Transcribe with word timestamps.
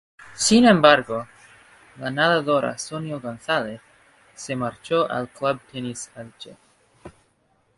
Sin 0.33 0.65
embargo, 0.65 1.27
la 1.99 2.09
nadadora 2.09 2.79
Sonia 2.79 3.17
González, 3.17 3.81
se 4.33 4.55
marchó 4.55 5.07
al 5.07 5.29
Club 5.29 5.61
Tenis 5.71 6.09
Elche. 6.15 6.57